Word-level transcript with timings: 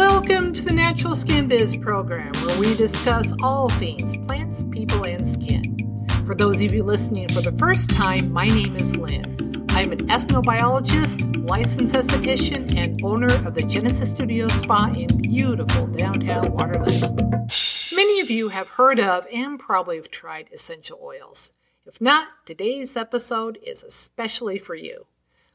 Welcome 0.00 0.54
to 0.54 0.62
the 0.62 0.72
Natural 0.72 1.14
Skin 1.14 1.46
Biz 1.46 1.76
program, 1.76 2.32
where 2.46 2.58
we 2.58 2.74
discuss 2.74 3.34
all 3.42 3.68
things 3.68 4.16
plants, 4.16 4.64
people, 4.64 5.04
and 5.04 5.26
skin. 5.26 6.08
For 6.24 6.34
those 6.34 6.62
of 6.62 6.72
you 6.72 6.84
listening 6.84 7.28
for 7.28 7.42
the 7.42 7.52
first 7.52 7.90
time, 7.90 8.32
my 8.32 8.46
name 8.46 8.76
is 8.76 8.96
Lynn. 8.96 9.66
I'm 9.68 9.92
an 9.92 10.06
ethnobiologist, 10.06 11.46
licensed 11.46 11.94
esthetician, 11.94 12.74
and 12.78 12.98
owner 13.04 13.30
of 13.46 13.52
the 13.52 13.62
Genesis 13.62 14.08
Studio 14.08 14.48
Spa 14.48 14.90
in 14.96 15.20
beautiful 15.20 15.86
downtown 15.88 16.50
Waterloo. 16.52 17.46
Many 17.94 18.20
of 18.20 18.30
you 18.30 18.48
have 18.48 18.70
heard 18.70 18.98
of 18.98 19.26
and 19.30 19.58
probably 19.58 19.96
have 19.96 20.10
tried 20.10 20.48
essential 20.50 20.98
oils. 21.02 21.52
If 21.84 22.00
not, 22.00 22.46
today's 22.46 22.96
episode 22.96 23.58
is 23.62 23.84
especially 23.84 24.56
for 24.56 24.74
you. 24.74 25.04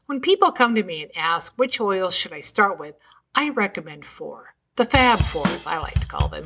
When 0.06 0.20
people 0.20 0.52
come 0.52 0.76
to 0.76 0.84
me 0.84 1.02
and 1.02 1.10
ask 1.16 1.52
which 1.56 1.80
oils 1.80 2.16
should 2.16 2.32
I 2.32 2.38
start 2.38 2.78
with, 2.78 2.94
I 3.38 3.50
recommend 3.50 4.06
four. 4.06 4.54
The 4.76 4.86
Fab 4.86 5.18
Four, 5.18 5.46
as 5.48 5.66
I 5.66 5.78
like 5.78 6.00
to 6.00 6.06
call 6.06 6.28
them. 6.28 6.42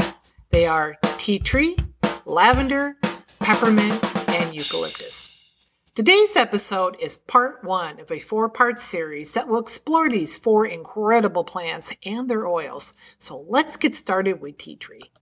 They 0.51 0.67
are 0.67 0.97
tea 1.19 1.39
tree, 1.39 1.77
lavender, 2.27 2.97
peppermint, 3.39 4.03
and 4.29 4.53
eucalyptus. 4.53 5.29
Today's 5.95 6.35
episode 6.35 6.97
is 6.99 7.17
part 7.17 7.63
one 7.63 8.01
of 8.01 8.11
a 8.11 8.19
four 8.19 8.49
part 8.49 8.81
series 8.81 9.35
that 9.35 9.47
will 9.47 9.61
explore 9.61 10.11
these 10.11 10.35
four 10.35 10.67
incredible 10.67 11.45
plants 11.45 11.95
and 12.05 12.29
their 12.29 12.49
oils. 12.49 12.95
So 13.21 13.45
let's 13.49 13.77
get 13.77 13.95
started 13.95 14.41
with 14.41 14.57
tea 14.57 14.75
tree. 14.75 15.13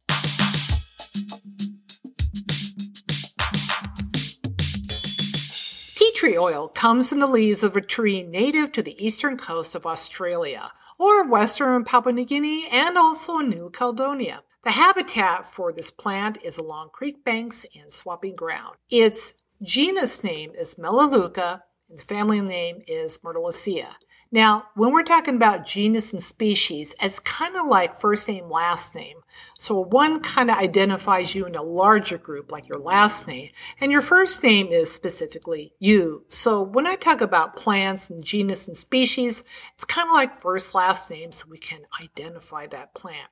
Tree 6.18 6.36
oil 6.36 6.66
comes 6.66 7.10
from 7.10 7.20
the 7.20 7.28
leaves 7.28 7.62
of 7.62 7.76
a 7.76 7.80
tree 7.80 8.24
native 8.24 8.72
to 8.72 8.82
the 8.82 9.06
eastern 9.06 9.36
coast 9.36 9.76
of 9.76 9.86
Australia, 9.86 10.72
or 10.98 11.22
western 11.22 11.84
Papua 11.84 12.12
New 12.12 12.24
Guinea, 12.24 12.66
and 12.72 12.98
also 12.98 13.36
New 13.36 13.70
Caledonia. 13.70 14.42
The 14.64 14.72
habitat 14.72 15.46
for 15.46 15.72
this 15.72 15.92
plant 15.92 16.42
is 16.42 16.58
along 16.58 16.88
creek 16.92 17.22
banks 17.22 17.64
and 17.80 17.92
swampy 17.92 18.32
ground. 18.32 18.74
Its 18.90 19.34
genus 19.62 20.24
name 20.24 20.50
is 20.58 20.76
Melaleuca, 20.76 21.62
and 21.88 22.00
the 22.00 22.02
family 22.02 22.40
name 22.40 22.80
is 22.88 23.20
Myrtillacea. 23.22 23.94
Now, 24.30 24.64
when 24.74 24.92
we're 24.92 25.04
talking 25.04 25.36
about 25.36 25.66
genus 25.66 26.12
and 26.12 26.22
species, 26.22 26.94
it's 27.02 27.18
kind 27.18 27.56
of 27.56 27.66
like 27.66 27.98
first 27.98 28.28
name, 28.28 28.50
last 28.50 28.94
name. 28.94 29.16
So 29.58 29.84
one 29.84 30.20
kind 30.20 30.50
of 30.50 30.58
identifies 30.58 31.34
you 31.34 31.46
in 31.46 31.54
a 31.54 31.62
larger 31.62 32.18
group, 32.18 32.52
like 32.52 32.68
your 32.68 32.78
last 32.78 33.26
name, 33.26 33.50
and 33.80 33.90
your 33.90 34.02
first 34.02 34.42
name 34.44 34.68
is 34.68 34.92
specifically 34.92 35.72
you. 35.78 36.24
So 36.28 36.62
when 36.62 36.86
I 36.86 36.96
talk 36.96 37.22
about 37.22 37.56
plants 37.56 38.10
and 38.10 38.22
genus 38.22 38.68
and 38.68 38.76
species, 38.76 39.44
it's 39.74 39.84
kind 39.84 40.08
of 40.08 40.12
like 40.12 40.36
first 40.36 40.74
last 40.74 41.10
name, 41.10 41.32
so 41.32 41.46
we 41.48 41.58
can 41.58 41.80
identify 42.02 42.66
that 42.66 42.94
plant. 42.94 43.30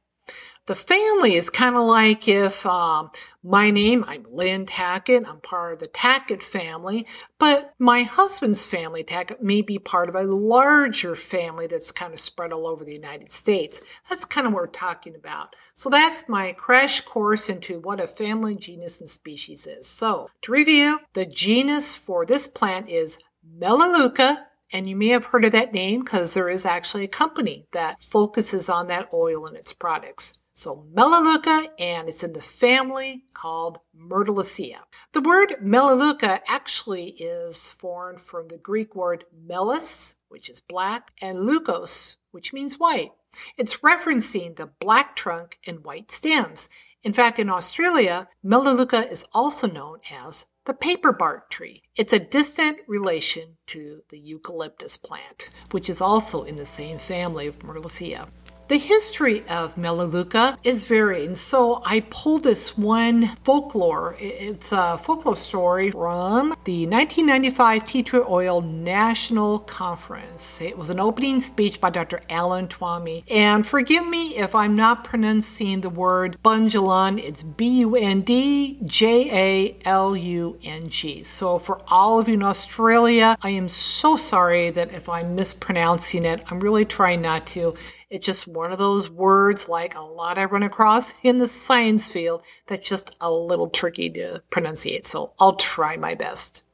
The 0.66 0.74
family 0.74 1.34
is 1.34 1.48
kind 1.48 1.76
of 1.76 1.82
like 1.82 2.26
if 2.26 2.66
um, 2.66 3.10
my 3.44 3.70
name, 3.70 4.04
I'm 4.08 4.24
Lynn 4.28 4.66
Tackett, 4.66 5.24
I'm 5.24 5.40
part 5.40 5.74
of 5.74 5.78
the 5.78 5.86
Tackett 5.86 6.42
family, 6.42 7.06
but 7.38 7.72
my 7.78 8.02
husband's 8.02 8.66
family, 8.66 9.04
Tackett, 9.04 9.40
may 9.40 9.62
be 9.62 9.78
part 9.78 10.08
of 10.08 10.16
a 10.16 10.24
larger 10.24 11.14
family 11.14 11.68
that's 11.68 11.92
kind 11.92 12.12
of 12.12 12.18
spread 12.18 12.50
all 12.50 12.66
over 12.66 12.84
the 12.84 12.92
United 12.92 13.30
States. 13.30 13.80
That's 14.08 14.24
kind 14.24 14.44
of 14.44 14.52
what 14.52 14.62
we're 14.62 14.66
talking 14.66 15.14
about. 15.14 15.54
So 15.74 15.88
that's 15.88 16.28
my 16.28 16.52
crash 16.52 17.00
course 17.02 17.48
into 17.48 17.78
what 17.78 18.00
a 18.00 18.08
family, 18.08 18.56
genus, 18.56 18.98
and 18.98 19.08
species 19.08 19.68
is. 19.68 19.86
So 19.86 20.30
to 20.42 20.50
review, 20.50 20.98
the 21.12 21.26
genus 21.26 21.94
for 21.94 22.26
this 22.26 22.48
plant 22.48 22.88
is 22.88 23.22
Melaleuca, 23.48 24.48
and 24.72 24.88
you 24.88 24.96
may 24.96 25.08
have 25.08 25.26
heard 25.26 25.44
of 25.44 25.52
that 25.52 25.72
name 25.72 26.00
because 26.02 26.34
there 26.34 26.48
is 26.48 26.66
actually 26.66 27.04
a 27.04 27.08
company 27.08 27.66
that 27.72 28.00
focuses 28.00 28.68
on 28.68 28.86
that 28.88 29.08
oil 29.12 29.46
and 29.46 29.56
its 29.56 29.72
products. 29.72 30.42
So 30.54 30.86
Melaleuca, 30.94 31.68
and 31.78 32.08
it's 32.08 32.24
in 32.24 32.32
the 32.32 32.40
family 32.40 33.24
called 33.34 33.78
Myrtillacea. 33.94 34.78
The 35.12 35.20
word 35.20 35.56
Melaleuca 35.60 36.40
actually 36.48 37.08
is 37.18 37.70
formed 37.70 38.20
from 38.20 38.48
the 38.48 38.56
Greek 38.56 38.94
word 38.96 39.24
melis, 39.34 40.16
which 40.28 40.48
is 40.48 40.62
black, 40.62 41.10
and 41.20 41.40
leukos, 41.40 42.16
which 42.30 42.54
means 42.54 42.78
white. 42.78 43.10
It's 43.58 43.80
referencing 43.80 44.56
the 44.56 44.70
black 44.80 45.14
trunk 45.14 45.58
and 45.66 45.84
white 45.84 46.10
stems. 46.10 46.70
In 47.02 47.12
fact, 47.12 47.38
in 47.38 47.50
Australia, 47.50 48.26
Melaleuca 48.42 49.08
is 49.10 49.28
also 49.34 49.68
known 49.68 50.00
as 50.10 50.46
the 50.66 50.74
paper 50.74 51.12
bark 51.12 51.48
tree. 51.48 51.82
It's 51.96 52.12
a 52.12 52.18
distant 52.18 52.78
relation 52.88 53.56
to 53.66 54.02
the 54.10 54.18
eucalyptus 54.18 54.96
plant, 54.96 55.50
which 55.70 55.88
is 55.88 56.00
also 56.00 56.42
in 56.42 56.56
the 56.56 56.64
same 56.64 56.98
family 56.98 57.46
of 57.46 57.60
Myrtillacea. 57.60 58.28
The 58.68 58.78
history 58.78 59.46
of 59.48 59.78
Melaleuca 59.78 60.58
is 60.64 60.88
varied, 60.88 61.36
so 61.36 61.82
I 61.86 62.00
pulled 62.10 62.42
this 62.42 62.76
one 62.76 63.26
folklore. 63.44 64.16
It's 64.18 64.72
a 64.72 64.98
folklore 64.98 65.36
story 65.36 65.92
from 65.92 66.48
the 66.64 66.84
1995 66.88 67.84
Tea 67.84 68.02
Tree 68.02 68.24
Oil 68.28 68.60
National 68.62 69.60
Conference. 69.60 70.60
It 70.60 70.76
was 70.76 70.90
an 70.90 70.98
opening 70.98 71.38
speech 71.38 71.80
by 71.80 71.90
Dr. 71.90 72.20
Alan 72.28 72.66
Twomey. 72.66 73.22
And 73.30 73.64
forgive 73.64 74.04
me 74.04 74.36
if 74.36 74.52
I'm 74.56 74.74
not 74.74 75.04
pronouncing 75.04 75.82
the 75.82 75.90
word 75.90 76.36
bundjalung. 76.44 77.22
It's 77.22 77.44
B 77.44 77.82
U 77.82 77.94
N 77.94 78.22
D 78.22 78.80
J 78.82 79.30
A 79.30 79.76
L 79.88 80.16
U 80.16 80.58
N 80.64 80.88
G. 80.88 81.22
So 81.22 81.58
for 81.58 81.80
all 81.86 82.18
of 82.18 82.26
you 82.26 82.34
in 82.34 82.42
Australia, 82.42 83.36
I 83.42 83.50
am 83.50 83.68
so 83.68 84.16
sorry 84.16 84.70
that 84.70 84.92
if 84.92 85.08
I'm 85.08 85.36
mispronouncing 85.36 86.24
it, 86.24 86.42
I'm 86.50 86.58
really 86.58 86.84
trying 86.84 87.22
not 87.22 87.46
to. 87.48 87.76
It's 88.08 88.24
just 88.24 88.46
one 88.56 88.72
of 88.72 88.78
those 88.78 89.10
words, 89.10 89.68
like 89.68 89.94
a 89.94 90.00
lot 90.00 90.38
I 90.38 90.46
run 90.46 90.62
across 90.62 91.22
in 91.22 91.38
the 91.38 91.46
science 91.46 92.10
field, 92.10 92.42
that's 92.66 92.88
just 92.88 93.16
a 93.20 93.30
little 93.30 93.68
tricky 93.68 94.10
to 94.10 94.42
pronunciate. 94.50 95.06
So 95.06 95.32
I'll 95.38 95.56
try 95.56 95.96
my 95.96 96.14
best. 96.14 96.64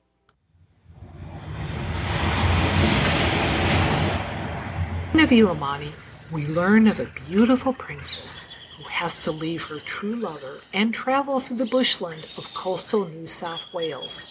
Of 5.14 5.30
Illimani, 5.30 6.32
we 6.32 6.48
learn 6.48 6.88
of 6.88 6.98
a 6.98 7.08
beautiful 7.28 7.72
princess 7.72 8.52
who 8.76 8.88
has 8.88 9.20
to 9.20 9.30
leave 9.30 9.62
her 9.68 9.78
true 9.78 10.16
lover 10.16 10.58
and 10.74 10.92
travel 10.92 11.38
through 11.38 11.58
the 11.58 11.66
bushland 11.66 12.24
of 12.36 12.52
coastal 12.54 13.06
New 13.06 13.28
South 13.28 13.66
Wales. 13.72 14.26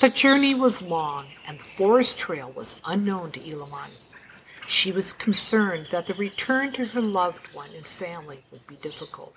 The 0.00 0.08
journey 0.08 0.56
was 0.56 0.82
long 0.82 1.26
and 1.46 1.60
the 1.60 1.64
forest 1.76 2.18
trail 2.18 2.52
was 2.56 2.82
unknown 2.84 3.30
to 3.30 3.38
Illimani. 3.38 3.96
She 4.78 4.92
was 4.92 5.12
concerned 5.12 5.86
that 5.86 6.06
the 6.06 6.14
return 6.14 6.70
to 6.74 6.86
her 6.86 7.00
loved 7.00 7.52
one 7.52 7.70
and 7.74 7.84
family 7.84 8.44
would 8.52 8.64
be 8.68 8.76
difficult. 8.76 9.34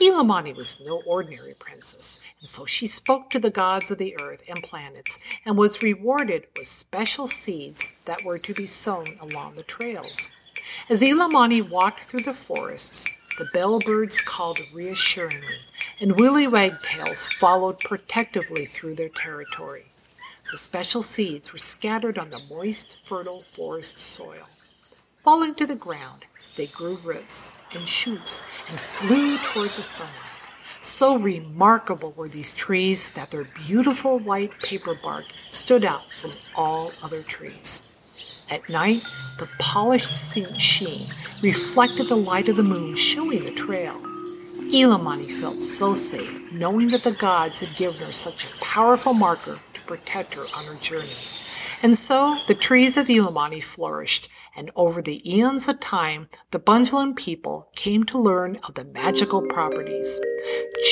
Ilamani 0.00 0.54
was 0.54 0.78
no 0.78 1.02
ordinary 1.04 1.54
princess, 1.58 2.20
and 2.38 2.48
so 2.48 2.64
she 2.64 2.86
spoke 2.86 3.28
to 3.30 3.40
the 3.40 3.50
gods 3.50 3.90
of 3.90 3.98
the 3.98 4.16
earth 4.20 4.48
and 4.48 4.62
planets 4.62 5.18
and 5.44 5.58
was 5.58 5.82
rewarded 5.82 6.46
with 6.56 6.68
special 6.68 7.26
seeds 7.26 7.92
that 8.06 8.22
were 8.24 8.38
to 8.38 8.54
be 8.54 8.66
sown 8.68 9.18
along 9.24 9.56
the 9.56 9.64
trails. 9.64 10.28
As 10.88 11.02
Ilamani 11.02 11.68
walked 11.68 12.04
through 12.04 12.22
the 12.22 12.32
forests, 12.32 13.08
the 13.38 13.46
bellbirds 13.52 14.24
called 14.24 14.60
reassuringly, 14.72 15.58
and 15.98 16.14
willy 16.14 16.46
wagtails 16.46 17.32
followed 17.40 17.80
protectively 17.80 18.64
through 18.66 18.94
their 18.94 19.08
territory. 19.08 19.86
The 20.52 20.58
special 20.58 21.00
seeds 21.00 21.50
were 21.50 21.58
scattered 21.58 22.18
on 22.18 22.28
the 22.28 22.42
moist, 22.50 23.08
fertile 23.08 23.42
forest 23.54 23.96
soil. 23.96 24.46
Falling 25.24 25.54
to 25.54 25.64
the 25.64 25.74
ground, 25.74 26.26
they 26.58 26.66
grew 26.66 26.98
roots 27.02 27.58
and 27.74 27.88
shoots 27.88 28.42
and 28.68 28.78
flew 28.78 29.38
towards 29.38 29.78
the 29.78 29.82
sunlight. 29.82 30.30
So 30.82 31.18
remarkable 31.18 32.12
were 32.18 32.28
these 32.28 32.52
trees 32.52 33.08
that 33.14 33.30
their 33.30 33.46
beautiful 33.66 34.18
white 34.18 34.52
paper 34.60 34.94
bark 35.02 35.24
stood 35.30 35.86
out 35.86 36.12
from 36.20 36.32
all 36.54 36.92
other 37.02 37.22
trees. 37.22 37.80
At 38.50 38.68
night, 38.68 39.02
the 39.38 39.48
polished 39.58 40.12
sheen 40.60 41.06
reflected 41.42 42.10
the 42.10 42.16
light 42.16 42.50
of 42.50 42.56
the 42.56 42.62
moon 42.62 42.94
showing 42.94 43.42
the 43.42 43.54
trail. 43.54 43.98
Illimani 44.70 45.30
felt 45.30 45.60
so 45.60 45.94
safe 45.94 46.52
knowing 46.52 46.88
that 46.88 47.04
the 47.04 47.12
gods 47.12 47.60
had 47.60 47.74
given 47.74 48.04
her 48.04 48.12
such 48.12 48.44
a 48.44 48.64
powerful 48.64 49.14
marker 49.14 49.56
protect 49.92 50.32
her 50.32 50.46
on 50.56 50.64
her 50.64 50.80
journey. 50.80 51.12
And 51.82 51.94
so 51.94 52.38
the 52.46 52.54
trees 52.54 52.96
of 52.96 53.08
Illimani 53.08 53.62
flourished, 53.62 54.30
and 54.56 54.70
over 54.74 55.02
the 55.02 55.20
eons 55.30 55.68
of 55.68 55.80
time, 55.80 56.28
the 56.50 56.58
Bundjalung 56.58 57.14
people 57.14 57.68
came 57.76 58.04
to 58.04 58.18
learn 58.18 58.56
of 58.66 58.72
the 58.72 58.86
magical 58.86 59.42
properties. 59.42 60.18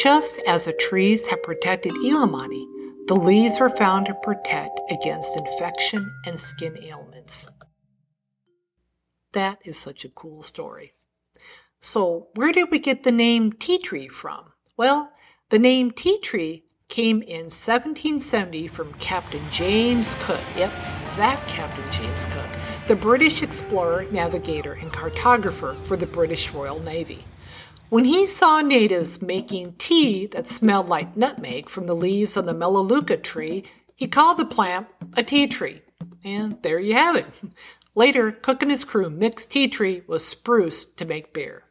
Just 0.03 0.43
as 0.47 0.67
the 0.67 0.75
trees 0.75 1.29
have 1.29 1.43
protected 1.43 1.95
Illimani, 1.95 2.67
the 3.07 3.15
leaves 3.15 3.59
were 3.59 3.71
found 3.71 4.05
to 4.07 4.15
protect 4.23 4.79
against 4.91 5.41
infection 5.41 6.07
and 6.27 6.39
skin 6.39 6.77
ailments. 6.83 7.47
That 9.33 9.61
is 9.65 9.79
such 9.79 10.05
a 10.05 10.11
cool 10.11 10.43
story. 10.43 10.93
So, 11.81 12.29
where 12.35 12.53
did 12.53 12.71
we 12.71 12.79
get 12.79 13.05
the 13.05 13.13
name 13.13 13.53
tea 13.53 13.79
tree 13.79 14.09
from? 14.09 14.53
Well, 14.77 15.13
the 15.49 15.59
name 15.59 15.91
tea 15.91 16.19
tree 16.21 16.65
came 16.91 17.23
in 17.23 17.45
1770 17.49 18.67
from 18.67 18.93
Captain 18.95 19.43
James 19.51 20.17
Cook. 20.21 20.41
Yep, 20.57 20.71
that 21.17 21.43
Captain 21.49 21.85
James 21.91 22.27
Cook. 22.27 22.47
the 22.89 22.97
British 22.97 23.43
explorer, 23.43 24.05
navigator, 24.11 24.73
and 24.73 24.93
cartographer 24.93 25.77
for 25.77 25.97
the 25.97 26.07
British 26.07 26.53
Royal 26.53 26.81
Navy. 26.81 27.25
When 27.89 28.05
he 28.05 28.27
saw 28.27 28.61
natives 28.61 29.23
making 29.23 29.75
tea 29.79 30.27
that 30.27 30.49
smelled 30.49 30.89
like 30.89 31.17
nutmeg 31.17 31.69
from 31.69 31.87
the 31.87 31.95
leaves 31.95 32.37
on 32.37 32.47
the 32.47 32.55
melaleuca 32.55 33.17
tree, 33.17 33.65
he 33.97 34.09
called 34.09 34.39
the 34.39 34.45
plant 34.45 34.89
a 35.17 35.23
tea 35.23 35.47
tree. 35.47 35.83
And 36.25 36.61
there 36.63 36.81
you 36.81 36.95
have 36.95 37.17
it. 37.17 37.27
Later, 37.95 38.33
Cook 38.33 38.63
and 38.63 38.71
his 38.71 38.85
crew 38.85 39.11
mixed 39.11 39.53
tea 39.53 39.69
tree 39.69 40.03
with 40.07 40.23
spruce 40.23 40.85
to 40.85 41.05
make 41.05 41.33
beer. 41.33 41.65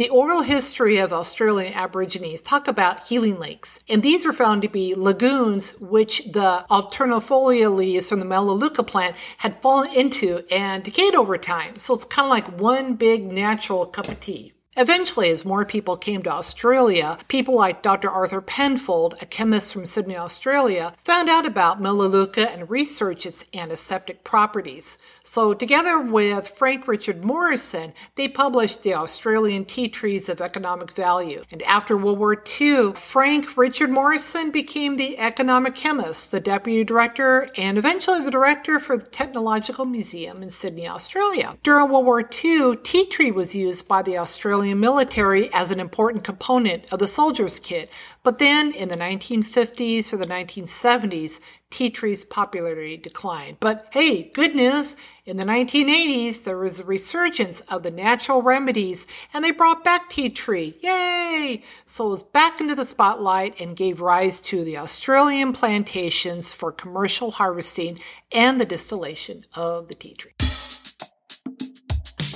The 0.00 0.08
oral 0.08 0.40
history 0.40 0.96
of 0.96 1.12
Australian 1.12 1.74
Aborigines 1.74 2.40
talk 2.40 2.66
about 2.66 3.06
healing 3.06 3.38
lakes, 3.38 3.84
and 3.86 4.02
these 4.02 4.24
were 4.24 4.32
found 4.32 4.62
to 4.62 4.68
be 4.70 4.94
lagoons 4.94 5.78
which 5.78 6.24
the 6.24 6.64
alternifolia 6.70 7.70
leaves 7.70 8.08
from 8.08 8.18
the 8.18 8.24
Melaleuca 8.24 8.82
plant 8.82 9.14
had 9.36 9.60
fallen 9.60 9.92
into 9.92 10.42
and 10.50 10.82
decayed 10.82 11.14
over 11.14 11.36
time. 11.36 11.76
So 11.76 11.92
it's 11.92 12.06
kind 12.06 12.24
of 12.24 12.30
like 12.30 12.58
one 12.58 12.94
big 12.94 13.30
natural 13.30 13.84
cup 13.84 14.08
of 14.08 14.20
tea. 14.20 14.54
Eventually, 14.80 15.28
as 15.28 15.44
more 15.44 15.66
people 15.66 15.94
came 15.94 16.22
to 16.22 16.32
Australia, 16.32 17.18
people 17.28 17.54
like 17.54 17.82
Dr. 17.82 18.08
Arthur 18.08 18.40
Penfold, 18.40 19.14
a 19.20 19.26
chemist 19.26 19.74
from 19.74 19.84
Sydney, 19.84 20.16
Australia, 20.16 20.94
found 20.96 21.28
out 21.28 21.44
about 21.44 21.82
Melaleuca 21.82 22.50
and 22.50 22.70
researched 22.70 23.26
its 23.26 23.46
antiseptic 23.54 24.24
properties. 24.24 24.96
So, 25.22 25.52
together 25.52 26.00
with 26.00 26.48
Frank 26.48 26.88
Richard 26.88 27.22
Morrison, 27.22 27.92
they 28.14 28.26
published 28.26 28.82
the 28.82 28.94
Australian 28.94 29.66
Tea 29.66 29.86
Trees 29.86 30.30
of 30.30 30.40
Economic 30.40 30.92
Value. 30.92 31.44
And 31.52 31.62
after 31.64 31.94
World 31.94 32.18
War 32.18 32.42
II, 32.60 32.94
Frank 32.94 33.58
Richard 33.58 33.90
Morrison 33.90 34.50
became 34.50 34.96
the 34.96 35.18
economic 35.18 35.74
chemist, 35.74 36.30
the 36.30 36.40
deputy 36.40 36.84
director, 36.84 37.50
and 37.58 37.76
eventually 37.76 38.24
the 38.24 38.30
director 38.30 38.78
for 38.78 38.96
the 38.96 39.04
Technological 39.04 39.84
Museum 39.84 40.42
in 40.42 40.48
Sydney, 40.48 40.88
Australia. 40.88 41.58
During 41.62 41.90
World 41.90 42.06
War 42.06 42.20
II, 42.22 42.76
tea 42.82 43.04
tree 43.04 43.30
was 43.30 43.54
used 43.54 43.86
by 43.86 44.00
the 44.00 44.16
Australian 44.16 44.69
Military 44.74 45.50
as 45.52 45.70
an 45.70 45.80
important 45.80 46.22
component 46.22 46.92
of 46.92 46.98
the 46.98 47.06
soldier's 47.06 47.58
kit. 47.58 47.90
But 48.22 48.38
then 48.38 48.72
in 48.72 48.88
the 48.88 48.96
1950s 48.96 50.12
or 50.12 50.18
the 50.18 50.26
1970s, 50.26 51.40
tea 51.70 51.90
tree's 51.90 52.24
popularity 52.24 52.96
declined. 52.96 53.56
But 53.60 53.88
hey, 53.92 54.30
good 54.34 54.54
news! 54.54 54.96
In 55.24 55.36
the 55.36 55.44
1980s, 55.44 56.44
there 56.44 56.58
was 56.58 56.80
a 56.80 56.84
resurgence 56.84 57.60
of 57.62 57.82
the 57.82 57.90
natural 57.90 58.42
remedies 58.42 59.06
and 59.32 59.44
they 59.44 59.52
brought 59.52 59.84
back 59.84 60.08
tea 60.08 60.28
tree. 60.28 60.74
Yay! 60.82 61.62
So 61.84 62.06
it 62.06 62.10
was 62.10 62.22
back 62.22 62.60
into 62.60 62.74
the 62.74 62.84
spotlight 62.84 63.60
and 63.60 63.76
gave 63.76 64.00
rise 64.00 64.40
to 64.40 64.64
the 64.64 64.78
Australian 64.78 65.52
plantations 65.52 66.52
for 66.52 66.72
commercial 66.72 67.30
harvesting 67.30 67.98
and 68.32 68.60
the 68.60 68.66
distillation 68.66 69.44
of 69.54 69.88
the 69.88 69.94
tea 69.94 70.14
tree. 70.14 70.32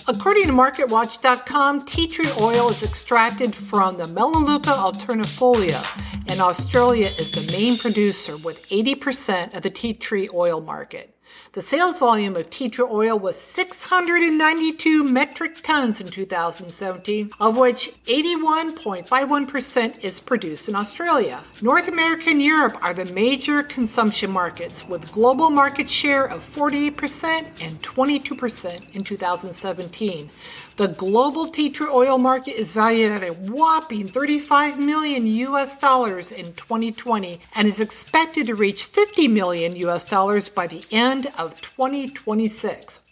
According 0.06 0.48
to 0.48 0.52
MarketWatch.com, 0.52 1.86
tea 1.86 2.06
tree 2.06 2.28
oil 2.38 2.68
is 2.68 2.82
extracted 2.82 3.54
from 3.54 3.96
the 3.96 4.06
Melaleuca 4.08 4.68
alternifolia, 4.68 5.82
and 6.28 6.42
Australia 6.42 7.06
is 7.06 7.30
the 7.30 7.50
main 7.50 7.78
producer 7.78 8.36
with 8.36 8.68
80% 8.68 9.56
of 9.56 9.62
the 9.62 9.70
tea 9.70 9.94
tree 9.94 10.28
oil 10.34 10.60
market. 10.60 11.13
The 11.54 11.62
sales 11.62 12.00
volume 12.00 12.34
of 12.34 12.50
tea 12.50 12.68
tree 12.68 12.84
oil 12.84 13.16
was 13.16 13.38
692 13.38 15.04
metric 15.04 15.62
tons 15.62 16.00
in 16.00 16.08
2017, 16.08 17.30
of 17.38 17.56
which 17.56 17.92
81.51% 18.06 20.02
is 20.02 20.18
produced 20.18 20.68
in 20.68 20.74
Australia. 20.74 21.38
North 21.62 21.86
America 21.86 22.30
and 22.30 22.42
Europe 22.42 22.76
are 22.82 22.92
the 22.92 23.04
major 23.12 23.62
consumption 23.62 24.32
markets, 24.32 24.88
with 24.88 25.12
global 25.12 25.48
market 25.48 25.88
share 25.88 26.24
of 26.24 26.40
48% 26.40 27.62
and 27.62 27.80
22% 27.80 28.96
in 28.96 29.04
2017. 29.04 30.30
The 30.76 30.88
global 30.88 31.46
tea 31.46 31.70
tree 31.70 31.86
oil 31.88 32.18
market 32.18 32.58
is 32.58 32.72
valued 32.72 33.12
at 33.12 33.22
a 33.22 33.32
whopping 33.32 34.08
35 34.08 34.76
million 34.76 35.24
US 35.24 35.76
dollars 35.76 36.32
in 36.32 36.46
2020 36.54 37.38
and 37.54 37.68
is 37.68 37.80
expected 37.80 38.48
to 38.48 38.56
reach 38.56 38.82
50 38.82 39.28
million 39.28 39.76
US 39.76 40.04
dollars 40.04 40.48
by 40.48 40.66
the 40.66 40.84
end 40.90 41.28
of 41.38 41.60
2026. 41.62 43.02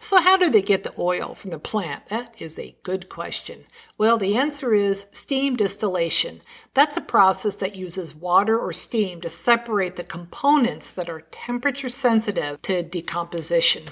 So, 0.00 0.20
how 0.20 0.36
do 0.36 0.50
they 0.50 0.60
get 0.60 0.82
the 0.82 0.92
oil 0.98 1.34
from 1.34 1.52
the 1.52 1.60
plant? 1.60 2.06
That 2.06 2.42
is 2.42 2.58
a 2.58 2.74
good 2.82 3.08
question. 3.08 3.64
Well, 3.98 4.18
the 4.18 4.36
answer 4.36 4.74
is 4.74 5.06
steam 5.10 5.56
distillation. 5.56 6.42
That's 6.74 6.98
a 6.98 7.00
process 7.00 7.54
that 7.56 7.76
uses 7.76 8.14
water 8.14 8.58
or 8.58 8.74
steam 8.74 9.22
to 9.22 9.30
separate 9.30 9.96
the 9.96 10.04
components 10.04 10.92
that 10.92 11.08
are 11.08 11.22
temperature 11.30 11.88
sensitive 11.88 12.60
to 12.60 12.82
decomposition. 12.82 13.84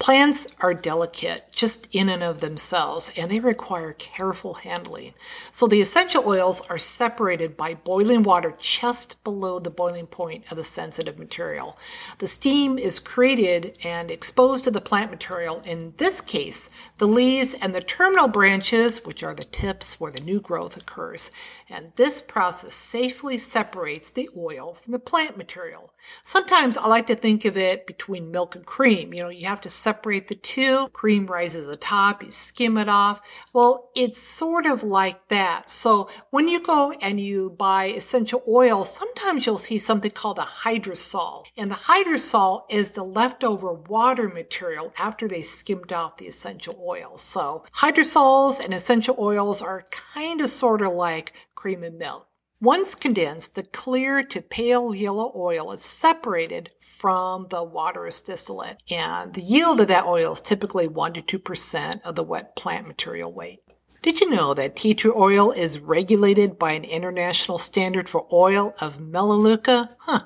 Plants 0.00 0.56
are 0.58 0.74
delicate 0.74 1.44
just 1.52 1.94
in 1.94 2.08
and 2.08 2.24
of 2.24 2.40
themselves, 2.40 3.12
and 3.16 3.30
they 3.30 3.38
require 3.38 3.92
careful 3.92 4.54
handling. 4.54 5.14
So 5.52 5.68
the 5.68 5.80
essential 5.80 6.26
oils 6.26 6.68
are 6.68 6.78
separated 6.78 7.56
by 7.56 7.74
boiling 7.74 8.24
water 8.24 8.56
just 8.58 9.22
below 9.22 9.60
the 9.60 9.70
boiling 9.70 10.08
point 10.08 10.50
of 10.50 10.56
the 10.56 10.64
sensitive 10.64 11.20
material. 11.20 11.78
The 12.18 12.26
steam 12.26 12.78
is 12.78 12.98
created 12.98 13.78
and 13.84 14.10
exposed 14.10 14.64
to 14.64 14.72
the 14.72 14.80
plant 14.80 15.12
material, 15.12 15.62
in 15.64 15.94
this 15.98 16.20
case, 16.20 16.68
the 16.98 17.06
leaves 17.06 17.54
and 17.54 17.72
the 17.72 17.80
terminal 17.80 18.26
branches, 18.26 19.04
which 19.04 19.22
are 19.22 19.34
the 19.34 19.51
tips 19.52 20.00
where 20.00 20.10
the 20.10 20.20
new 20.20 20.40
growth 20.40 20.76
occurs. 20.76 21.30
And 21.68 21.92
this 21.96 22.20
process 22.20 22.74
safely 22.74 23.38
separates 23.38 24.10
the 24.10 24.28
oil 24.36 24.74
from 24.74 24.92
the 24.92 24.98
plant 24.98 25.36
material. 25.36 25.92
Sometimes 26.24 26.76
I 26.76 26.88
like 26.88 27.06
to 27.06 27.14
think 27.14 27.44
of 27.44 27.56
it 27.56 27.86
between 27.86 28.32
milk 28.32 28.56
and 28.56 28.66
cream. 28.66 29.14
You 29.14 29.22
know, 29.22 29.28
you 29.28 29.46
have 29.46 29.60
to 29.60 29.68
separate 29.68 30.28
the 30.28 30.34
two. 30.34 30.88
Cream 30.92 31.26
rises 31.26 31.64
to 31.64 31.70
the 31.70 31.76
top, 31.76 32.22
you 32.22 32.30
skim 32.30 32.76
it 32.76 32.88
off. 32.88 33.20
Well, 33.52 33.90
it's 33.94 34.20
sort 34.20 34.66
of 34.66 34.82
like 34.82 35.28
that. 35.28 35.70
So 35.70 36.08
when 36.30 36.48
you 36.48 36.60
go 36.62 36.92
and 37.00 37.20
you 37.20 37.50
buy 37.50 37.86
essential 37.86 38.42
oil, 38.48 38.84
sometimes 38.84 39.46
you'll 39.46 39.58
see 39.58 39.78
something 39.78 40.10
called 40.10 40.38
a 40.38 40.42
hydrosol. 40.42 41.44
And 41.56 41.70
the 41.70 41.76
hydrosol 41.76 42.62
is 42.70 42.92
the 42.92 43.04
leftover 43.04 43.74
water 43.74 44.28
material 44.28 44.92
after 44.98 45.28
they 45.28 45.42
skimmed 45.42 45.92
off 45.92 46.16
the 46.16 46.26
essential 46.26 46.82
oil. 46.84 47.18
So 47.18 47.64
hydrosols 47.74 48.62
and 48.62 48.74
essential 48.74 49.16
oils 49.20 49.41
are 49.62 49.84
kind 49.90 50.40
of 50.40 50.50
sort 50.50 50.82
of 50.82 50.92
like 50.92 51.32
cream 51.54 51.82
and 51.82 51.98
milk. 51.98 52.28
Once 52.60 52.94
condensed, 52.94 53.56
the 53.56 53.62
clear 53.64 54.22
to 54.22 54.40
pale 54.40 54.94
yellow 54.94 55.32
oil 55.34 55.72
is 55.72 55.82
separated 55.82 56.70
from 56.78 57.48
the 57.50 57.64
waterous 57.64 58.24
distillate, 58.24 58.80
and 58.88 59.34
the 59.34 59.40
yield 59.40 59.80
of 59.80 59.88
that 59.88 60.06
oil 60.06 60.32
is 60.32 60.40
typically 60.40 60.86
1 60.86 61.14
to 61.14 61.38
2% 61.40 62.00
of 62.02 62.14
the 62.14 62.22
wet 62.22 62.54
plant 62.54 62.86
material 62.86 63.32
weight. 63.32 63.58
Did 64.00 64.20
you 64.20 64.30
know 64.30 64.54
that 64.54 64.76
tea 64.76 64.94
tree 64.94 65.12
oil 65.14 65.50
is 65.50 65.80
regulated 65.80 66.56
by 66.56 66.72
an 66.72 66.84
international 66.84 67.58
standard 67.58 68.08
for 68.08 68.28
oil 68.32 68.74
of 68.80 69.00
Melaleuca? 69.00 69.96
Huh. 69.98 70.20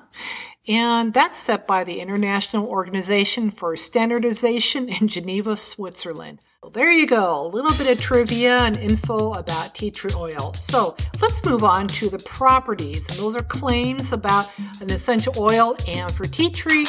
And 0.67 1.13
that's 1.13 1.39
set 1.39 1.65
by 1.65 1.83
the 1.83 2.01
International 2.01 2.67
Organization 2.67 3.51
for 3.51 3.75
Standardization 3.75 4.89
in 4.89 5.07
Geneva, 5.07 5.55
Switzerland. 5.55 6.39
Well, 6.67 6.73
there 6.73 6.91
you 6.91 7.07
go, 7.07 7.45
a 7.45 7.47
little 7.47 7.71
bit 7.77 7.89
of 7.89 7.97
trivia 7.97 8.57
and 8.63 8.75
info 8.75 9.35
about 9.35 9.73
tea 9.73 9.89
tree 9.89 10.11
oil. 10.13 10.53
So 10.59 10.97
let's 11.21 11.45
move 11.45 11.63
on 11.63 11.87
to 11.87 12.09
the 12.09 12.19
properties, 12.19 13.09
and 13.09 13.17
those 13.17 13.37
are 13.37 13.43
claims 13.43 14.11
about 14.11 14.51
an 14.81 14.91
essential 14.91 15.31
oil. 15.37 15.77
And 15.87 16.11
for 16.11 16.25
tea 16.25 16.49
tree, 16.49 16.83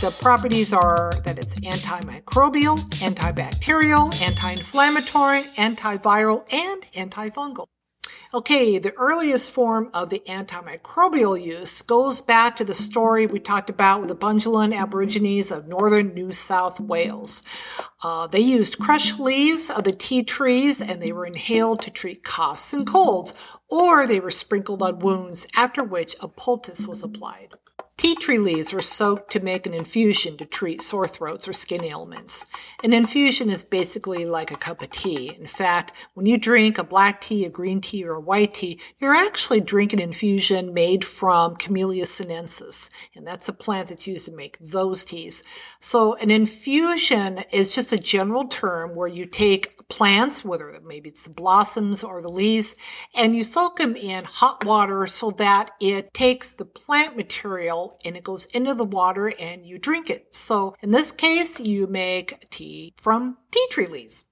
the 0.00 0.12
properties 0.20 0.72
are 0.72 1.12
that 1.22 1.38
it's 1.38 1.54
antimicrobial, 1.60 2.78
antibacterial, 2.98 4.20
anti 4.20 4.50
inflammatory, 4.50 5.44
antiviral, 5.56 6.52
and 6.52 6.82
antifungal. 7.12 7.68
Okay, 8.32 8.78
the 8.78 8.92
earliest 8.96 9.50
form 9.50 9.90
of 9.92 10.08
the 10.10 10.22
antimicrobial 10.28 11.42
use 11.42 11.82
goes 11.82 12.20
back 12.20 12.54
to 12.54 12.64
the 12.64 12.74
story 12.74 13.26
we 13.26 13.40
talked 13.40 13.68
about 13.68 13.98
with 13.98 14.08
the 14.08 14.14
Bundjalung 14.14 14.72
Aborigines 14.72 15.50
of 15.50 15.66
northern 15.66 16.14
New 16.14 16.30
South 16.30 16.78
Wales. 16.78 17.42
Uh, 18.04 18.28
they 18.28 18.38
used 18.38 18.78
crushed 18.78 19.18
leaves 19.18 19.68
of 19.68 19.82
the 19.82 19.90
tea 19.90 20.22
trees 20.22 20.80
and 20.80 21.02
they 21.02 21.10
were 21.10 21.26
inhaled 21.26 21.82
to 21.82 21.90
treat 21.90 22.22
coughs 22.22 22.72
and 22.72 22.86
colds, 22.86 23.34
or 23.68 24.06
they 24.06 24.20
were 24.20 24.30
sprinkled 24.30 24.80
on 24.80 25.00
wounds, 25.00 25.48
after 25.56 25.82
which 25.82 26.14
a 26.20 26.28
poultice 26.28 26.86
was 26.86 27.02
applied. 27.02 27.54
Tea 28.00 28.14
tree 28.14 28.38
leaves 28.38 28.72
are 28.72 28.80
soaked 28.80 29.30
to 29.30 29.40
make 29.40 29.66
an 29.66 29.74
infusion 29.74 30.38
to 30.38 30.46
treat 30.46 30.80
sore 30.80 31.06
throats 31.06 31.46
or 31.46 31.52
skin 31.52 31.84
ailments. 31.84 32.46
An 32.82 32.94
infusion 32.94 33.50
is 33.50 33.62
basically 33.62 34.24
like 34.24 34.50
a 34.50 34.56
cup 34.56 34.80
of 34.80 34.90
tea. 34.90 35.36
In 35.38 35.44
fact, 35.44 35.92
when 36.14 36.24
you 36.24 36.38
drink 36.38 36.78
a 36.78 36.82
black 36.82 37.20
tea, 37.20 37.44
a 37.44 37.50
green 37.50 37.82
tea, 37.82 38.02
or 38.06 38.12
a 38.12 38.20
white 38.20 38.54
tea, 38.54 38.80
you're 38.96 39.14
actually 39.14 39.60
drinking 39.60 40.00
an 40.00 40.06
infusion 40.06 40.72
made 40.72 41.04
from 41.04 41.56
Camellia 41.56 42.06
sinensis, 42.06 42.88
and 43.14 43.26
that's 43.26 43.50
a 43.50 43.52
plant 43.52 43.88
that's 43.88 44.06
used 44.06 44.24
to 44.24 44.32
make 44.32 44.56
those 44.60 45.04
teas. 45.04 45.42
So 45.80 46.14
an 46.14 46.30
infusion 46.30 47.40
is 47.52 47.74
just 47.74 47.92
a 47.92 47.98
general 47.98 48.48
term 48.48 48.94
where 48.94 49.08
you 49.08 49.26
take 49.26 49.76
plants, 49.88 50.42
whether 50.42 50.80
maybe 50.82 51.10
it's 51.10 51.24
the 51.24 51.34
blossoms 51.34 52.02
or 52.02 52.22
the 52.22 52.30
leaves, 52.30 52.76
and 53.14 53.36
you 53.36 53.44
soak 53.44 53.76
them 53.76 53.94
in 53.94 54.24
hot 54.24 54.64
water 54.64 55.06
so 55.06 55.32
that 55.32 55.72
it 55.82 56.14
takes 56.14 56.54
the 56.54 56.64
plant 56.64 57.14
material 57.14 57.89
and 58.04 58.16
it 58.16 58.24
goes 58.24 58.46
into 58.46 58.74
the 58.74 58.84
water 58.84 59.32
and 59.38 59.66
you 59.66 59.78
drink 59.78 60.10
it. 60.10 60.34
So 60.34 60.74
in 60.82 60.90
this 60.90 61.12
case, 61.12 61.60
you 61.60 61.86
make 61.86 62.48
tea 62.50 62.92
from 62.96 63.38
tea 63.52 63.66
tree 63.70 63.86
leaves. 63.86 64.24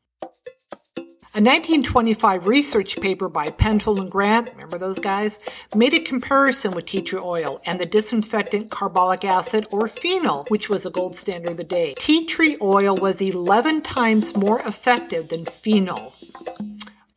A 1.34 1.40
1925 1.40 2.48
research 2.48 3.00
paper 3.00 3.28
by 3.28 3.50
Penfold 3.50 4.00
and 4.00 4.10
Grant, 4.10 4.50
remember 4.52 4.76
those 4.76 4.98
guys, 4.98 5.38
made 5.76 5.94
a 5.94 6.00
comparison 6.00 6.74
with 6.74 6.86
tea 6.86 7.02
tree 7.02 7.20
oil 7.22 7.60
and 7.64 7.78
the 7.78 7.86
disinfectant 7.86 8.70
carbolic 8.70 9.24
acid 9.24 9.66
or 9.70 9.86
phenol, 9.86 10.46
which 10.48 10.68
was 10.68 10.84
a 10.84 10.90
gold 10.90 11.14
standard 11.14 11.52
of 11.52 11.56
the 11.56 11.64
day. 11.64 11.94
Tea 11.98 12.24
tree 12.24 12.56
oil 12.60 12.96
was 12.96 13.22
11 13.22 13.82
times 13.82 14.36
more 14.36 14.60
effective 14.60 15.28
than 15.28 15.44
phenol 15.44 16.12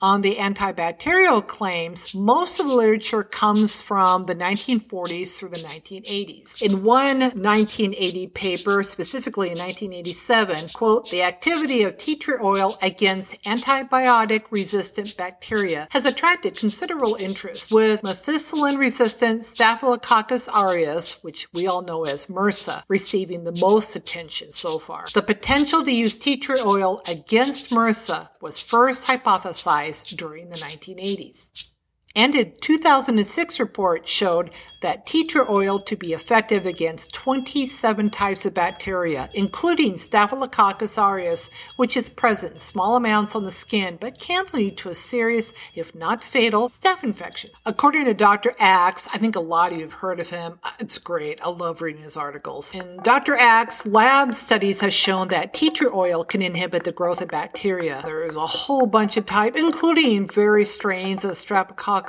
on 0.01 0.21
the 0.21 0.35
antibacterial 0.35 1.45
claims, 1.45 2.15
most 2.15 2.59
of 2.59 2.67
the 2.67 2.73
literature 2.73 3.23
comes 3.23 3.81
from 3.81 4.23
the 4.23 4.33
1940s 4.33 5.37
through 5.37 5.49
the 5.49 5.57
1980s. 5.57 6.61
In 6.61 6.83
one 6.83 7.19
1980 7.19 8.27
paper, 8.27 8.81
specifically 8.81 9.47
in 9.47 9.57
1987, 9.57 10.69
quote, 10.69 11.09
the 11.09 11.21
activity 11.21 11.83
of 11.83 11.97
tea 11.97 12.15
tree 12.15 12.37
oil 12.41 12.77
against 12.81 13.43
antibiotic 13.43 14.45
resistant 14.49 15.15
bacteria 15.17 15.87
has 15.91 16.05
attracted 16.05 16.57
considerable 16.57 17.15
interest 17.19 17.71
with 17.71 18.01
methicillin 18.01 18.77
resistant 18.77 19.43
Staphylococcus 19.43 20.49
aureus, 20.55 21.23
which 21.23 21.47
we 21.53 21.67
all 21.67 21.83
know 21.83 22.05
as 22.05 22.25
MRSA, 22.25 22.83
receiving 22.87 23.43
the 23.43 23.57
most 23.59 23.95
attention 23.95 24.51
so 24.51 24.79
far. 24.79 25.05
The 25.13 25.21
potential 25.21 25.83
to 25.83 25.91
use 25.91 26.15
tea 26.15 26.37
tree 26.37 26.61
oil 26.61 27.01
against 27.07 27.69
MRSA 27.69 28.29
was 28.41 28.59
first 28.59 29.07
hypothesized 29.07 29.90
during 30.15 30.49
the 30.49 30.57
1980s. 30.57 31.70
And 32.15 32.35
a 32.35 32.43
2006 32.43 33.59
report 33.59 34.07
showed 34.07 34.53
that 34.81 35.05
tea 35.05 35.25
tree 35.25 35.45
oil 35.49 35.79
to 35.79 35.95
be 35.95 36.11
effective 36.13 36.65
against 36.65 37.13
27 37.13 38.09
types 38.09 38.45
of 38.45 38.53
bacteria, 38.53 39.29
including 39.33 39.97
Staphylococcus 39.97 40.97
aureus, 40.97 41.49
which 41.77 41.95
is 41.95 42.09
present 42.09 42.53
in 42.53 42.59
small 42.59 42.95
amounts 42.95 43.35
on 43.35 43.43
the 43.43 43.51
skin 43.51 43.97
but 44.01 44.19
can 44.19 44.43
lead 44.53 44.77
to 44.77 44.89
a 44.89 44.93
serious, 44.93 45.53
if 45.75 45.95
not 45.95 46.23
fatal, 46.23 46.67
staph 46.67 47.03
infection. 47.03 47.51
According 47.65 48.05
to 48.05 48.13
Dr. 48.13 48.53
Axe, 48.59 49.07
I 49.13 49.17
think 49.17 49.35
a 49.35 49.39
lot 49.39 49.71
of 49.71 49.77
you 49.77 49.85
have 49.85 49.93
heard 49.93 50.19
of 50.19 50.29
him. 50.29 50.59
It's 50.79 50.97
great. 50.97 51.41
I 51.43 51.49
love 51.49 51.81
reading 51.81 52.01
his 52.01 52.17
articles. 52.17 52.73
In 52.73 52.97
Dr. 53.03 53.35
Axe, 53.35 53.87
lab 53.87 54.33
studies 54.33 54.81
have 54.81 54.93
shown 54.93 55.27
that 55.29 55.53
tea 55.53 55.69
tree 55.69 55.89
oil 55.93 56.23
can 56.23 56.41
inhibit 56.41 56.83
the 56.83 56.91
growth 56.91 57.21
of 57.21 57.29
bacteria. 57.29 58.01
There 58.03 58.23
is 58.23 58.35
a 58.35 58.41
whole 58.41 58.87
bunch 58.87 59.15
of 59.15 59.25
type, 59.25 59.55
including 59.55 60.27
various 60.27 60.73
strains 60.73 61.23
of 61.23 61.31
Streptococcus, 61.31 62.00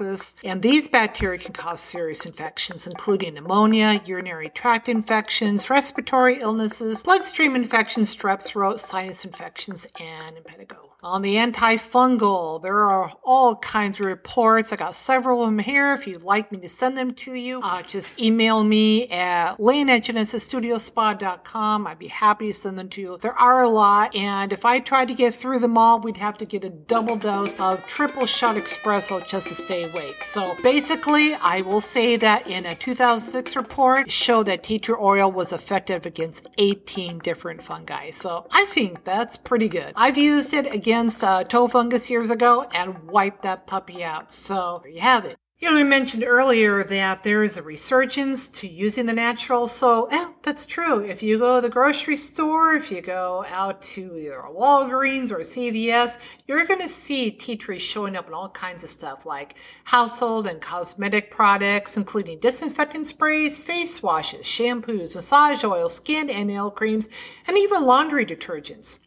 and 0.44 0.62
these 0.62 0.88
bacteria 0.88 1.38
can 1.38 1.52
cause 1.52 1.80
serious 1.80 2.24
infections 2.24 2.42
infections, 2.42 2.86
including 2.86 3.34
pneumonia, 3.34 4.00
urinary 4.04 4.48
tract 4.48 4.88
infections, 4.88 5.70
respiratory 5.70 6.40
illnesses, 6.40 7.02
bloodstream 7.02 7.54
infections, 7.54 8.14
strep 8.14 8.42
throat, 8.42 8.80
sinus 8.80 9.24
infections, 9.24 9.90
and 10.00 10.36
impetigo. 10.36 10.92
On 11.04 11.20
the 11.20 11.34
antifungal, 11.34 12.62
there 12.62 12.84
are 12.84 13.12
all 13.24 13.56
kinds 13.56 13.98
of 13.98 14.06
reports. 14.06 14.72
I 14.72 14.76
got 14.76 14.94
several 14.94 15.42
of 15.42 15.46
them 15.46 15.58
here. 15.58 15.94
If 15.94 16.06
you'd 16.06 16.22
like 16.22 16.52
me 16.52 16.60
to 16.60 16.68
send 16.68 16.96
them 16.96 17.10
to 17.14 17.34
you, 17.34 17.60
uh, 17.60 17.82
just 17.82 18.22
email 18.22 18.62
me 18.62 19.08
at 19.08 19.58
lane 19.58 19.90
at 19.90 20.02
genesisstudiospa.com. 20.02 21.86
I'd 21.88 21.98
be 21.98 22.06
happy 22.06 22.46
to 22.46 22.52
send 22.52 22.78
them 22.78 22.88
to 22.90 23.00
you. 23.00 23.18
There 23.20 23.34
are 23.34 23.62
a 23.62 23.68
lot, 23.68 24.14
and 24.14 24.52
if 24.52 24.64
I 24.64 24.78
tried 24.78 25.08
to 25.08 25.14
get 25.14 25.34
through 25.34 25.58
them 25.58 25.76
all, 25.76 25.98
we'd 25.98 26.18
have 26.18 26.38
to 26.38 26.46
get 26.46 26.62
a 26.62 26.70
double 26.70 27.16
dose 27.16 27.58
of 27.58 27.84
triple 27.88 28.24
shot 28.24 28.54
espresso 28.54 29.26
just 29.26 29.48
to 29.48 29.56
stay 29.56 29.81
awake. 29.82 30.22
So 30.22 30.54
basically, 30.62 31.34
I 31.34 31.62
will 31.62 31.80
say 31.80 32.16
that 32.16 32.46
in 32.46 32.66
a 32.66 32.74
2006 32.74 33.56
report, 33.56 34.10
showed 34.10 34.46
that 34.46 34.62
tea 34.62 34.78
tree 34.78 34.96
oil 35.00 35.30
was 35.30 35.52
effective 35.52 36.06
against 36.06 36.48
18 36.58 37.18
different 37.18 37.62
fungi. 37.62 38.10
So 38.10 38.46
I 38.52 38.64
think 38.66 39.04
that's 39.04 39.36
pretty 39.36 39.68
good. 39.68 39.92
I've 39.96 40.18
used 40.18 40.54
it 40.54 40.72
against 40.72 41.24
uh, 41.24 41.44
toe 41.44 41.68
fungus 41.68 42.10
years 42.10 42.30
ago 42.30 42.66
and 42.74 43.08
wiped 43.08 43.42
that 43.42 43.66
puppy 43.66 44.04
out. 44.04 44.32
So 44.32 44.80
there 44.82 44.92
you 44.92 45.00
have 45.00 45.24
it. 45.24 45.36
You 45.62 45.70
know, 45.70 45.78
I 45.78 45.84
mentioned 45.84 46.24
earlier 46.26 46.82
that 46.82 47.22
there 47.22 47.44
is 47.44 47.56
a 47.56 47.62
resurgence 47.62 48.48
to 48.48 48.66
using 48.66 49.06
the 49.06 49.12
natural. 49.12 49.68
So, 49.68 50.08
eh, 50.10 50.32
that's 50.42 50.66
true. 50.66 51.04
If 51.04 51.22
you 51.22 51.38
go 51.38 51.54
to 51.54 51.60
the 51.60 51.72
grocery 51.72 52.16
store, 52.16 52.74
if 52.74 52.90
you 52.90 53.00
go 53.00 53.44
out 53.48 53.80
to 53.82 54.16
either 54.18 54.40
a 54.40 54.50
Walgreens 54.50 55.30
or 55.30 55.36
a 55.36 55.44
CVS, 55.44 56.18
you're 56.48 56.66
going 56.66 56.80
to 56.80 56.88
see 56.88 57.30
tea 57.30 57.54
tree 57.54 57.78
showing 57.78 58.16
up 58.16 58.26
in 58.26 58.34
all 58.34 58.48
kinds 58.48 58.82
of 58.82 58.90
stuff 58.90 59.24
like 59.24 59.54
household 59.84 60.48
and 60.48 60.60
cosmetic 60.60 61.30
products, 61.30 61.96
including 61.96 62.40
disinfectant 62.40 63.06
sprays, 63.06 63.64
face 63.64 64.02
washes, 64.02 64.44
shampoos, 64.44 65.14
massage 65.14 65.62
oil, 65.62 65.88
skin 65.88 66.28
and 66.28 66.48
nail 66.48 66.72
creams, 66.72 67.08
and 67.46 67.56
even 67.56 67.86
laundry 67.86 68.26
detergents. 68.26 68.98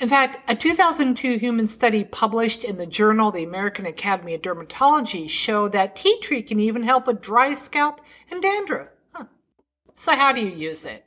In 0.00 0.08
fact, 0.08 0.50
a 0.50 0.56
2002 0.56 1.38
human 1.38 1.68
study 1.68 2.02
published 2.02 2.64
in 2.64 2.76
the 2.76 2.86
journal 2.86 3.30
The 3.30 3.44
American 3.44 3.86
Academy 3.86 4.34
of 4.34 4.42
Dermatology 4.42 5.30
showed 5.30 5.70
that 5.72 5.94
tea 5.94 6.18
tree 6.20 6.42
can 6.42 6.58
even 6.58 6.82
help 6.82 7.06
with 7.06 7.20
dry 7.20 7.52
scalp 7.52 8.00
and 8.30 8.42
dandruff. 8.42 8.90
Huh. 9.14 9.26
So 9.94 10.16
how 10.16 10.32
do 10.32 10.40
you 10.40 10.50
use 10.50 10.84
it? 10.84 11.04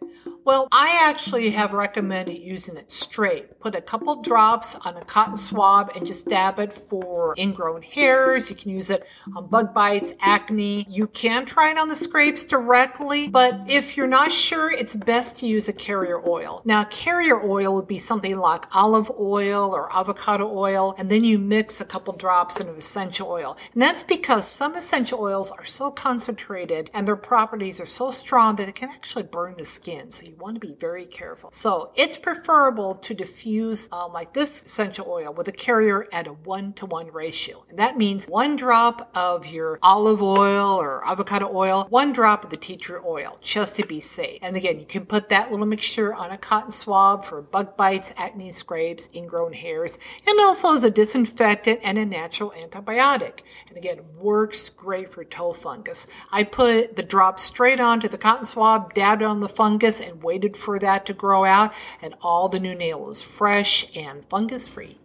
Well, 0.47 0.69
I 0.71 1.09
actually 1.09 1.49
have 1.49 1.73
recommended 1.73 2.37
using 2.37 2.77
it 2.77 2.89
straight. 2.89 3.59
Put 3.59 3.75
a 3.75 3.81
couple 3.81 4.21
drops 4.21 4.75
on 4.75 4.95
a 4.95 5.03
cotton 5.03 5.35
swab 5.35 5.91
and 5.93 6.05
just 6.05 6.29
dab 6.29 6.57
it 6.59 6.71
for 6.71 7.35
ingrown 7.37 7.81
hairs. 7.81 8.49
You 8.49 8.55
can 8.55 8.71
use 8.71 8.89
it 8.89 9.05
on 9.35 9.47
bug 9.47 9.73
bites, 9.73 10.15
acne. 10.21 10.85
You 10.87 11.07
can 11.07 11.45
try 11.45 11.71
it 11.71 11.77
on 11.77 11.89
the 11.89 11.97
scrapes 11.97 12.45
directly, 12.45 13.27
but 13.27 13.69
if 13.69 13.97
you're 13.97 14.07
not 14.07 14.31
sure, 14.31 14.71
it's 14.71 14.95
best 14.95 15.35
to 15.39 15.47
use 15.47 15.67
a 15.67 15.73
carrier 15.73 16.25
oil. 16.25 16.61
Now, 16.63 16.85
carrier 16.85 17.43
oil 17.43 17.75
would 17.75 17.87
be 17.87 17.97
something 17.97 18.37
like 18.37 18.73
olive 18.73 19.11
oil 19.19 19.75
or 19.75 19.93
avocado 19.93 20.49
oil, 20.49 20.95
and 20.97 21.09
then 21.09 21.25
you 21.25 21.39
mix 21.39 21.81
a 21.81 21.85
couple 21.85 22.15
drops 22.15 22.61
of 22.61 22.69
essential 22.69 23.29
oil. 23.29 23.57
And 23.73 23.81
that's 23.81 24.01
because 24.01 24.47
some 24.49 24.75
essential 24.75 25.19
oils 25.19 25.51
are 25.51 25.65
so 25.65 25.91
concentrated 25.91 26.89
and 26.93 27.05
their 27.05 27.17
properties 27.17 27.81
are 27.81 27.85
so 27.85 28.11
strong 28.11 28.55
that 28.55 28.69
it 28.69 28.75
can 28.75 28.87
actually 28.87 29.23
burn 29.23 29.55
the 29.57 29.65
skin. 29.65 30.09
So 30.09 30.25
you 30.25 30.36
want 30.39 30.55
to 30.55 30.65
be 30.65 30.75
very 30.79 31.05
careful. 31.05 31.49
So 31.51 31.91
it's 31.95 32.17
preferable 32.17 32.95
to 32.95 33.13
diffuse 33.13 33.89
um, 33.91 34.13
like 34.13 34.33
this 34.33 34.63
essential 34.63 35.07
oil 35.09 35.33
with 35.33 35.47
a 35.47 35.51
carrier 35.51 36.05
at 36.11 36.27
a 36.27 36.33
one 36.33 36.73
to 36.73 36.85
one 36.85 37.11
ratio. 37.11 37.63
And 37.69 37.79
that 37.79 37.97
means 37.97 38.25
one 38.25 38.55
drop 38.55 39.09
of 39.15 39.47
your 39.47 39.79
olive 39.81 40.21
oil 40.21 40.79
or 40.79 41.05
avocado 41.07 41.49
oil, 41.53 41.87
one 41.89 42.13
drop 42.13 42.43
of 42.43 42.49
the 42.49 42.57
tea 42.57 42.77
tree 42.77 42.99
oil, 43.05 43.37
just 43.41 43.75
to 43.77 43.85
be 43.85 43.99
safe. 43.99 44.39
And 44.41 44.55
again, 44.55 44.79
you 44.79 44.85
can 44.85 45.05
put 45.05 45.29
that 45.29 45.51
little 45.51 45.65
mixture 45.65 46.13
on 46.13 46.31
a 46.31 46.37
cotton 46.37 46.71
swab 46.71 47.23
for 47.23 47.41
bug 47.41 47.75
bites, 47.77 48.13
acne 48.17 48.51
scrapes, 48.51 49.09
ingrown 49.15 49.53
hairs, 49.53 49.97
and 50.27 50.39
also 50.39 50.73
as 50.73 50.83
a 50.83 50.91
disinfectant 50.91 51.81
and 51.83 51.97
a 51.97 52.05
natural 52.05 52.51
antibiotic. 52.51 53.41
And 53.69 53.77
again, 53.77 54.01
works 54.19 54.69
great 54.69 55.09
for 55.09 55.23
toe 55.23 55.53
fungus. 55.53 56.07
I 56.31 56.43
put 56.43 56.95
the 56.95 57.03
drop 57.03 57.39
straight 57.39 57.79
onto 57.79 58.07
the 58.07 58.17
cotton 58.17 58.45
swab, 58.45 58.93
dabbed 58.93 59.23
on 59.23 59.39
the 59.39 59.49
fungus, 59.49 60.07
and 60.07 60.21
waited 60.27 60.57
for 60.57 60.77
that 60.77 61.05
to 61.05 61.13
grow 61.13 61.45
out, 61.45 61.73
and 62.03 62.13
all 62.21 62.49
the 62.49 62.59
new 62.59 62.75
nail 62.75 62.99
was 62.99 63.25
fresh 63.25 63.97
and 63.97 64.25
fungus 64.25 64.67
free. 64.67 64.97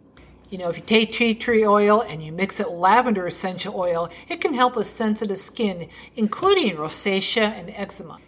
You 0.51 0.59
know, 0.59 0.69
if 0.69 0.77
you 0.77 0.83
take 0.83 1.13
tea 1.13 1.33
tree 1.33 1.65
oil 1.65 2.03
and 2.03 2.21
you 2.21 2.31
mix 2.31 2.59
it 2.59 2.69
with 2.69 2.77
lavender 2.77 3.25
essential 3.25 3.73
oil, 3.75 4.09
it 4.27 4.41
can 4.41 4.53
help 4.53 4.75
with 4.75 4.85
sensitive 4.85 5.37
skin, 5.37 5.87
including 6.15 6.75
rosacea 6.75 7.57
and 7.57 7.71
eczema. 7.71 8.19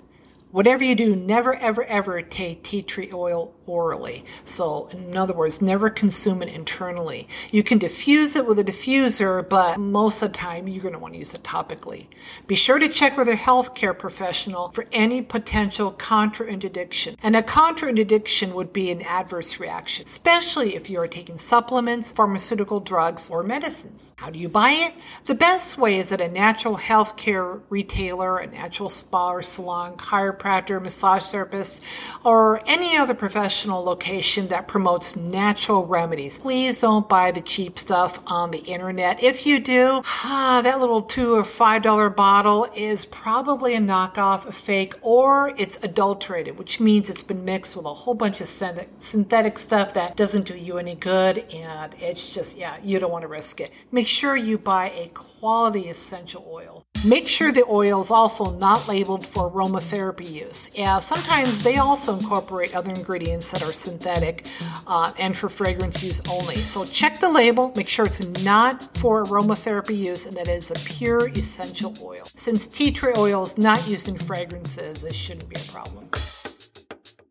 Whatever 0.52 0.86
you 0.86 0.96
do, 0.96 1.16
never, 1.18 1.54
ever, 1.56 1.84
ever 1.84 2.22
take 2.22 2.64
tea 2.64 2.82
tree 2.82 3.12
oil 3.14 3.54
orally. 3.68 4.24
So, 4.44 4.88
in 4.92 5.16
other 5.18 5.34
words, 5.34 5.62
never 5.62 5.90
consume 5.90 6.42
it 6.42 6.54
internally. 6.54 7.28
You 7.52 7.64
can 7.64 7.78
diffuse 7.78 8.36
it 8.36 8.46
with 8.46 8.60
a 8.60 8.64
diffuser, 8.64 9.48
but 9.48 9.80
most 9.80 10.22
of 10.22 10.32
the 10.32 10.38
time 10.38 10.68
you're 10.68 10.84
going 10.84 10.94
to 10.94 11.00
want 11.00 11.14
to 11.14 11.20
use 11.20 11.34
it 11.34 11.44
topically. 11.44 12.08
Be 12.48 12.56
sure 12.56 12.80
to 12.80 12.88
check 12.88 13.18
with 13.18 13.28
a 13.28 13.34
healthcare 13.34 13.98
professional 13.98 14.70
for 14.70 14.86
any 14.92 15.22
potential 15.22 15.92
contraindication. 15.94 17.16
And 17.24 17.36
a 17.36 17.42
contraindication 17.42 18.54
would 18.54 18.72
be 18.72 18.92
an 18.92 19.02
adverse 19.02 19.60
reaction, 19.60 20.06
especially 20.06 20.76
if 20.76 20.90
you 20.90 21.00
are 21.00 21.08
taking 21.08 21.38
supplements, 21.38 22.12
pharmaceutical 22.12 22.80
drugs, 22.80 23.30
or 23.30 23.44
medicines. 23.44 24.14
How 24.18 24.30
do 24.30 24.40
you 24.40 24.50
buy 24.50 24.72
it? 24.72 24.94
The 25.26 25.36
best 25.36 25.78
way 25.78 25.98
is 25.98 26.12
at 26.12 26.22
a 26.22 26.28
natural 26.28 26.78
healthcare 26.78 27.62
retailer, 27.70 28.38
a 28.38 28.48
natural 28.48 28.90
spa 28.90 29.32
or 29.32 29.42
salon, 29.42 29.98
chiropractor, 29.98 30.82
massage 30.82 31.24
therapist, 31.32 31.86
or 32.24 32.62
any 32.68 32.98
other 32.98 33.14
professional 33.14 33.55
professional 33.56 33.86
location 33.86 34.50
that 34.50 34.68
promotes 34.68 35.16
natural 35.16 35.86
remedies. 35.86 36.40
Please 36.40 36.82
don't 36.82 37.08
buy 37.08 37.32
the 37.32 37.40
cheap 37.40 37.80
stuff 37.80 38.22
on 38.30 38.52
the 38.52 38.60
internet. 38.60 39.24
If 39.24 39.46
you 39.46 39.62
do, 39.62 40.02
ah, 40.04 40.60
that 40.62 40.82
little 40.82 41.02
two 41.02 41.36
or 41.36 41.46
five 41.46 41.82
dollar 41.82 42.10
bottle 42.10 42.68
is 42.76 43.06
probably 43.06 43.74
a 43.74 43.80
knockoff, 43.80 44.46
a 44.46 44.52
fake, 44.52 44.96
or 45.02 45.54
it's 45.58 45.82
adulterated, 45.86 46.60
which 46.60 46.82
means 46.82 47.10
it's 47.10 47.24
been 47.24 47.46
mixed 47.46 47.78
with 47.78 47.86
a 47.86 47.94
whole 47.94 48.14
bunch 48.14 48.42
of 48.42 48.48
synthetic 48.48 49.58
stuff 49.58 49.94
that 49.94 50.18
doesn't 50.18 50.48
do 50.48 50.58
you 50.58 50.78
any 50.78 50.96
good. 50.96 51.38
And 51.54 51.96
it's 52.00 52.34
just, 52.34 52.60
yeah, 52.60 52.76
you 52.84 53.00
don't 53.00 53.12
want 53.12 53.22
to 53.22 53.30
risk 53.30 53.62
it. 53.62 53.72
Make 53.90 54.08
sure 54.08 54.36
you 54.36 54.58
buy 54.58 54.90
a 54.90 55.08
quality 55.14 55.88
essential 55.88 56.46
oil. 56.46 56.84
Make 57.06 57.28
sure 57.28 57.52
the 57.52 57.66
oil 57.70 58.02
is 58.02 58.10
also 58.10 58.58
not 58.58 58.88
labeled 58.88 59.28
for 59.28 59.52
aromatherapy 59.52 60.28
use, 60.28 60.72
as 60.76 61.06
sometimes 61.06 61.62
they 61.62 61.78
also 61.78 62.18
incorporate 62.18 62.76
other 62.76 62.92
ingredients 62.92 63.52
that 63.52 63.62
are 63.62 63.72
synthetic 63.72 64.48
uh, 64.88 65.14
and 65.20 65.38
for 65.38 65.48
fragrance 65.48 66.02
use 66.02 66.20
only. 66.28 66.56
So 66.56 66.84
check 66.84 67.20
the 67.20 67.30
label, 67.32 67.72
make 67.76 67.88
sure 67.88 68.08
it's 68.08 68.26
not 68.44 68.98
for 68.98 69.24
aromatherapy 69.26 69.96
use 69.96 70.26
and 70.26 70.36
that 70.36 70.48
it 70.48 70.54
is 70.54 70.72
a 70.72 70.80
pure 70.96 71.28
essential 71.28 71.94
oil. 72.02 72.24
Since 72.36 72.66
tea 72.66 72.90
tree 72.92 73.14
oil 73.16 73.44
is 73.44 73.56
not 73.56 73.88
used 73.88 74.08
in 74.08 74.16
fragrances, 74.16 75.04
this 75.04 75.16
shouldn't 75.16 75.48
be 75.48 75.58
a 75.58 75.72
problem. 75.72 76.10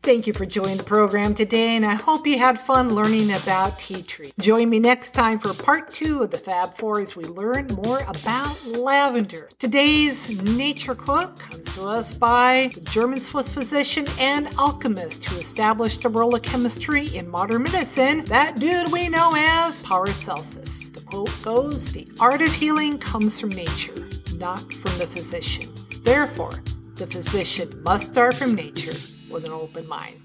Thank 0.05 0.27
you 0.27 0.35
for 0.35 0.45
joining 0.45 0.77
the 0.77 0.85
program 0.85 1.33
today, 1.33 1.77
and 1.77 1.85
I 1.87 1.95
hope 1.95 2.27
you 2.27 2.39
had 2.39 2.59
fun 2.59 2.95
learning 2.95 3.33
about 3.33 3.79
tea 3.79 4.03
tree. 4.03 4.35
Join 4.39 4.69
me 4.69 4.79
next 4.79 5.13
time 5.13 5.39
for 5.39 5.55
part 5.55 5.95
two 5.95 6.23
of 6.23 6.31
the 6.31 6.37
Fab 6.37 6.75
Four 6.75 7.01
as 7.01 7.17
we 7.17 7.25
learn 7.25 7.69
more 7.69 8.01
about 8.01 8.67
lavender. 8.67 9.49
Today's 9.59 10.29
nature 10.43 10.95
quote 10.95 11.39
comes 11.39 11.75
to 11.75 11.87
us 11.89 12.13
by 12.13 12.71
the 12.75 12.83
German 12.83 13.19
Swiss 13.19 13.55
physician 13.55 14.05
and 14.19 14.51
alchemist 14.59 15.25
who 15.25 15.41
established 15.41 16.03
the 16.03 16.11
role 16.11 16.35
of 16.35 16.43
chemistry 16.43 17.07
in 17.17 17.27
modern 17.27 17.63
medicine, 17.63 18.27
that 18.27 18.61
dude 18.61 18.93
we 18.93 19.09
know 19.09 19.33
as 19.35 19.81
Paracelsus. 19.85 20.89
The 20.89 21.01
quote 21.01 21.35
goes 21.43 21.91
The 21.93 22.07
art 22.21 22.43
of 22.43 22.53
healing 22.53 22.99
comes 22.99 23.41
from 23.41 23.49
nature, 23.49 23.97
not 24.37 24.71
from 24.71 24.99
the 24.99 25.07
physician. 25.07 25.73
Therefore, 26.03 26.63
the 26.97 27.07
physician 27.07 27.83
must 27.83 28.13
start 28.13 28.35
from 28.35 28.55
nature 28.55 28.93
with 29.35 29.45
an 29.45 29.53
open 29.53 29.87
mind. 29.89 30.17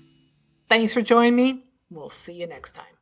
Thanks 0.69 0.93
for 0.93 1.01
joining 1.01 1.35
me. 1.35 1.63
We'll 1.89 2.09
see 2.09 2.33
you 2.33 2.47
next 2.47 2.75
time. 2.75 2.98